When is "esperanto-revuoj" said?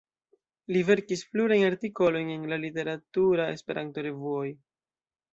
3.57-4.47